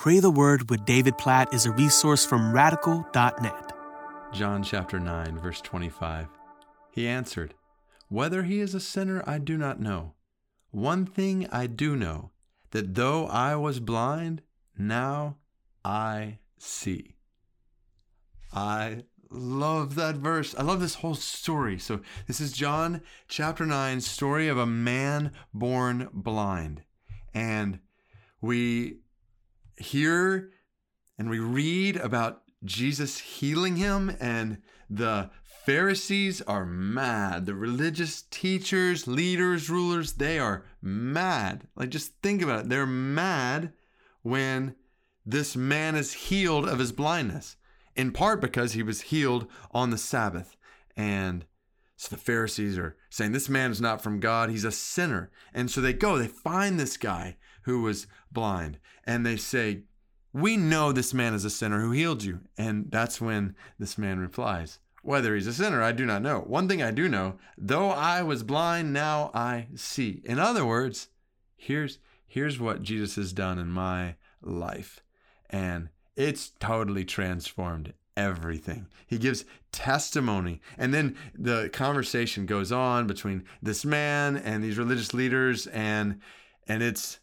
[0.00, 3.72] Pray the Word with David Platt is a resource from radical.net.
[4.32, 6.26] John chapter 9, verse 25.
[6.90, 7.52] He answered,
[8.08, 10.14] Whether he is a sinner, I do not know.
[10.70, 12.30] One thing I do know,
[12.70, 14.40] that though I was blind,
[14.78, 15.36] now
[15.84, 17.16] I see.
[18.54, 20.54] I love that verse.
[20.56, 21.78] I love this whole story.
[21.78, 26.84] So, this is John chapter 9, story of a man born blind.
[27.34, 27.80] And
[28.40, 28.99] we
[29.80, 30.50] hear
[31.18, 35.30] and we read about Jesus healing him, and the
[35.66, 37.46] Pharisees are mad.
[37.46, 41.68] The religious teachers, leaders, rulers, they are mad.
[41.76, 42.68] Like, just think about it.
[42.70, 43.74] They're mad
[44.22, 44.74] when
[45.26, 47.56] this man is healed of his blindness,
[47.94, 50.56] in part because he was healed on the Sabbath.
[50.96, 51.44] And
[51.96, 55.30] so the Pharisees are saying, This man is not from God, he's a sinner.
[55.52, 59.82] And so they go, they find this guy who was blind, and they say,
[60.32, 62.40] We know this man is a sinner who healed you.
[62.56, 66.40] And that's when this man replies, Whether he's a sinner, I do not know.
[66.40, 70.22] One thing I do know, though I was blind, now I see.
[70.24, 71.08] In other words,
[71.56, 75.00] here's here's what Jesus has done in my life.
[75.50, 78.86] And it's totally transformed everything.
[79.06, 80.60] He gives testimony.
[80.78, 86.20] And then the conversation goes on between this man and these religious leaders and
[86.66, 87.18] and it's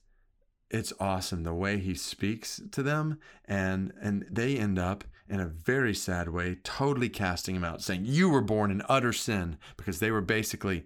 [0.69, 5.47] it's awesome the way he speaks to them and and they end up in a
[5.47, 9.99] very sad way totally casting him out saying you were born in utter sin because
[9.99, 10.85] they were basically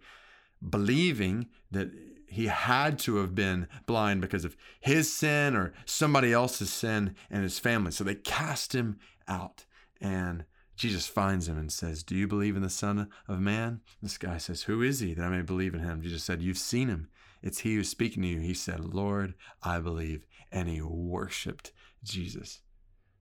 [0.68, 1.92] believing that
[2.32, 7.44] he had to have been blind because of his sin or somebody else's sin and
[7.44, 7.92] his family.
[7.92, 9.66] So they cast him out
[10.00, 10.46] and
[10.82, 13.82] Jesus finds him and says, Do you believe in the Son of Man?
[14.02, 16.02] This guy says, Who is he that I may believe in him?
[16.02, 17.08] Jesus said, You've seen him.
[17.44, 18.40] It's he who's speaking to you.
[18.40, 20.26] He said, Lord, I believe.
[20.52, 21.72] And he worshiped
[22.04, 22.62] Jesus.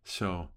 [0.04, 0.48] So,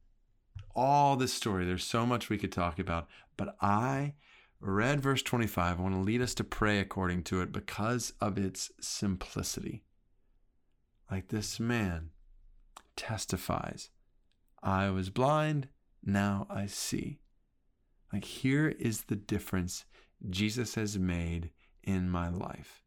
[0.74, 4.14] all this story, there's so much we could talk about, but I
[4.62, 5.80] read verse 25.
[5.80, 9.84] I want to lead us to pray according to it because of its simplicity.
[11.12, 12.12] Like this man
[12.96, 13.90] testifies,
[14.64, 15.68] I was blind,
[16.06, 17.20] now I see.
[18.12, 19.86] Like, here is the difference
[20.30, 21.52] Jesus has made
[21.84, 22.84] in my life.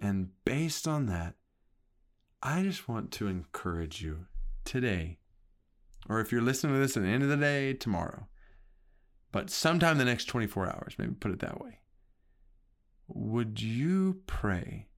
[0.00, 1.34] And based on that,
[2.42, 4.26] I just want to encourage you
[4.64, 5.18] today,
[6.08, 8.28] or if you're listening to this at the end of the day, tomorrow,
[9.32, 11.80] but sometime the next 24 hours, maybe put it that way.
[13.08, 14.88] Would you pray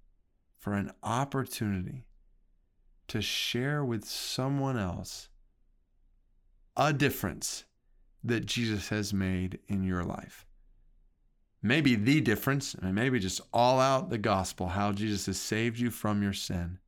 [0.58, 2.06] for an opportunity
[3.08, 5.28] to share with someone else
[6.78, 7.64] a difference
[8.24, 10.46] that Jesus has made in your life?
[11.60, 15.90] Maybe the difference, and maybe just all out the gospel, how Jesus has saved you
[15.90, 16.78] from your sin.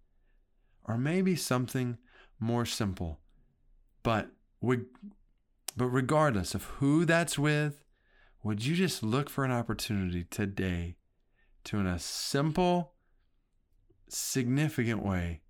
[0.85, 1.99] Or maybe something
[2.39, 3.19] more simple,
[4.03, 4.31] but
[4.61, 4.87] would
[5.77, 7.85] but regardless of who that's with,
[8.43, 10.97] would you just look for an opportunity today
[11.65, 12.93] to, in a simple,
[14.09, 15.43] significant way,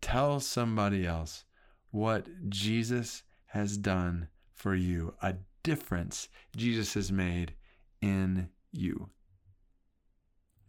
[0.00, 1.44] tell somebody else
[1.90, 7.54] what Jesus has done for you, a difference Jesus has made
[8.00, 9.10] in you?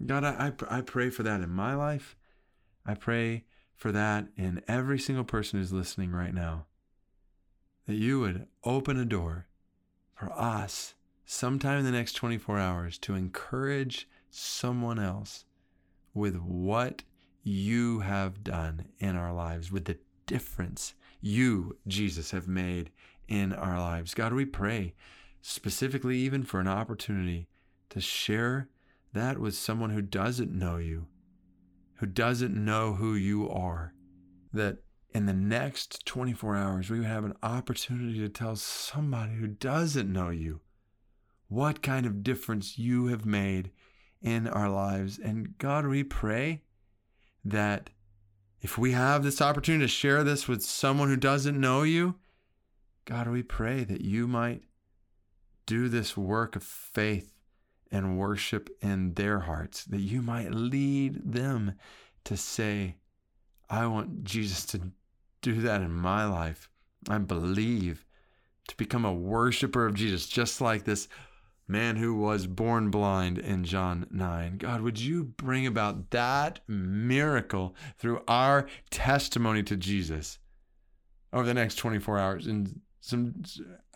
[0.06, 2.16] God, I, I pray for that in my life.
[2.86, 3.46] I pray
[3.76, 6.66] for that in every single person who's listening right now
[7.88, 9.48] that you would open a door
[10.14, 10.94] for us
[11.26, 15.46] sometime in the next 24 hours to encourage someone else
[16.14, 17.04] with what
[17.44, 22.92] you have done in our lives, with the difference you, Jesus, have made
[23.28, 24.14] in our lives.
[24.14, 24.94] God, we pray
[25.42, 27.48] specifically even for an opportunity
[27.90, 28.70] to share
[29.14, 31.08] that with someone who doesn't know you,
[31.96, 33.94] who doesn't know who you are,
[34.54, 34.78] that
[35.14, 40.12] in the next 24 hours, we would have an opportunity to tell somebody who doesn't
[40.12, 40.62] know you
[41.48, 43.72] what kind of difference you have made
[44.22, 45.18] in our lives.
[45.18, 46.64] And God, we pray
[47.46, 47.90] that
[48.62, 52.16] if we have this opportunity to share this with someone who doesn't know you,
[53.06, 54.64] God, we pray that you might
[55.66, 57.34] do this work of faith
[57.92, 61.74] and worship in their hearts, that you might lead them
[62.26, 62.96] to say,
[63.70, 64.92] I want Jesus to
[65.42, 66.70] do that in my life.
[67.10, 68.06] I believe
[68.68, 71.08] to become a worshiper of Jesus, just like this
[71.68, 74.58] man who was born blind in John 9.
[74.58, 80.40] God, would you bring about that miracle through our testimony to Jesus
[81.34, 82.48] over the next 24 hours?
[82.48, 83.42] And some,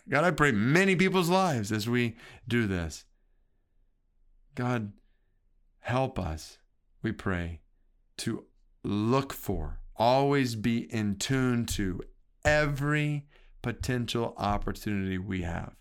[0.08, 2.16] God, I pray many people's lives as we
[2.46, 3.04] do this.
[4.54, 4.92] God,
[5.80, 6.58] help us,
[7.02, 7.60] we pray,
[8.18, 8.44] to
[8.84, 12.00] look for always be in tune to
[12.44, 13.24] every
[13.62, 15.74] potential opportunity we have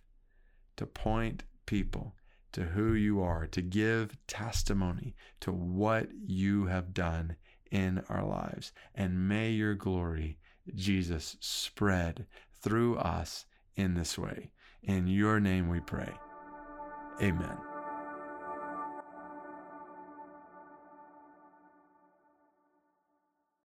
[0.77, 2.13] to point people
[2.51, 7.37] to who you are, to give testimony to what you have done
[7.71, 8.73] in our lives.
[8.93, 10.37] And may your glory,
[10.75, 12.25] Jesus, spread
[12.61, 13.45] through us
[13.77, 14.51] in this way.
[14.83, 16.11] In your name we pray.
[17.21, 17.70] Amen.